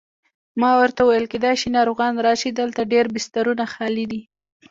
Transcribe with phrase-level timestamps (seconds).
[0.61, 4.21] ما ورته وویل: کېدای شي ناروغان راشي، دلته ډېر بسترونه خالي دي.